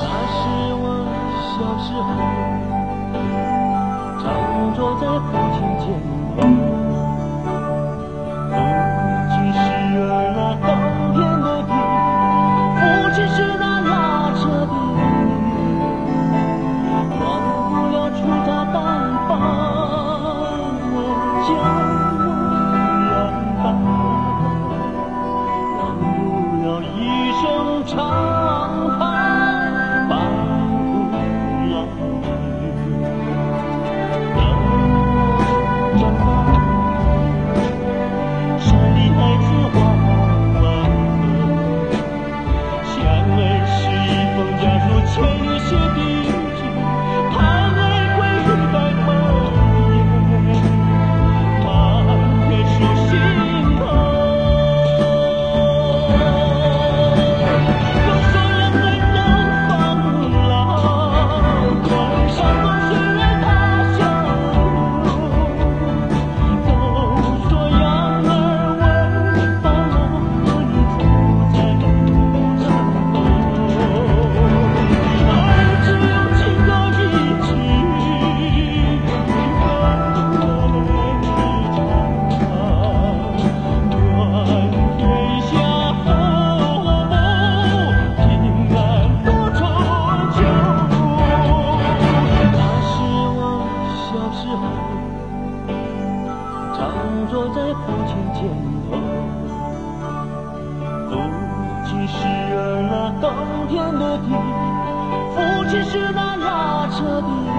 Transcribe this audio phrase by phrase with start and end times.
[0.00, 0.40] 那是
[0.80, 0.84] 我
[1.52, 2.08] 小时候
[4.22, 4.24] 常
[4.74, 5.41] 坐在。
[27.84, 28.31] 长
[97.54, 98.40] 在父亲肩
[98.88, 98.96] 头
[101.10, 101.12] 父
[101.84, 102.16] 亲是
[102.56, 103.24] 儿那登
[103.68, 104.32] 天的梯
[105.34, 105.36] 父
[105.68, 107.52] 亲是那拉车的牛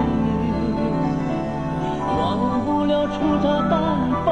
[2.17, 2.21] 忘
[2.65, 3.71] 不了粗茶淡
[4.25, 4.27] 饭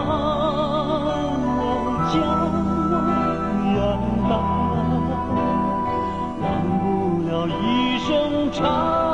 [2.10, 2.14] 将
[2.90, 2.94] 我
[3.78, 3.80] 养
[4.28, 4.32] 大
[6.42, 6.44] 忘
[6.80, 6.84] 不
[7.30, 8.10] 了一声
[8.52, 9.11] 长